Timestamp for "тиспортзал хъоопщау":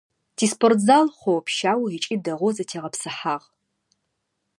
0.37-1.81